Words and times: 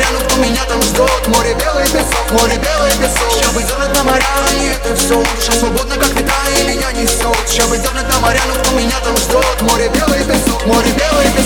Нагрянут 0.00 0.32
у 0.32 0.40
меня 0.40 0.64
там 0.64 0.80
ждет 0.80 1.28
море 1.28 1.54
белый 1.54 1.84
песок, 1.84 2.30
море 2.30 2.56
белый 2.56 2.90
песок 2.92 3.30
Щабы 3.38 3.62
дернут 3.62 3.94
на 3.94 4.04
моря, 4.04 4.24
и 4.54 4.68
это 4.68 4.96
все. 4.96 5.18
Лучше 5.18 5.52
Свободно, 5.52 5.94
как 5.96 6.08
ветра, 6.14 6.34
и 6.58 6.62
меня 6.62 6.90
несет 6.92 7.48
Щабы 7.50 7.76
дернут 7.76 8.08
на 8.08 8.20
моря, 8.20 8.40
но 8.48 8.72
у 8.72 8.78
меня 8.78 8.98
там 9.04 9.14
ждет 9.18 9.62
море 9.62 9.90
белый 9.92 10.24
песок, 10.24 10.64
море 10.64 10.90
белый 10.92 11.26
песок 11.32 11.39